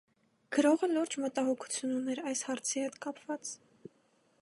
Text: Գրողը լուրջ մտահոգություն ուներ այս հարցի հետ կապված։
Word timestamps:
Գրողը 0.55 0.89
լուրջ 0.93 1.17
մտահոգություն 1.25 1.93
ուներ 1.99 2.25
այս 2.33 2.43
հարցի 2.51 2.85
հետ 2.87 3.01
կապված։ 3.07 3.57